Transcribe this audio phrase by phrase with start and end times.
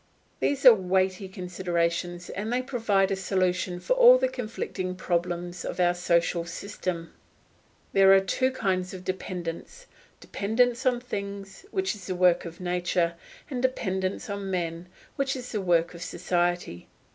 [0.39, 5.79] These are weighty considerations, and they provide a solution for all the conflicting problems of
[5.79, 7.13] our social system.
[7.93, 9.85] There are two kinds of dependence:
[10.19, 13.13] dependence on things, which is the work of nature;
[13.47, 16.87] and dependence on men, which is the work of society.